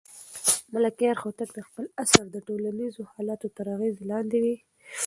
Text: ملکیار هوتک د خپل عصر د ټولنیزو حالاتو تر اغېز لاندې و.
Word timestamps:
ملکیار 0.73 1.17
هوتک 1.23 1.49
د 1.53 1.59
خپل 1.67 1.85
عصر 2.03 2.25
د 2.31 2.37
ټولنیزو 2.47 3.03
حالاتو 3.13 3.47
تر 3.57 3.65
اغېز 3.75 3.95
لاندې 4.11 4.37
و. 4.43 4.45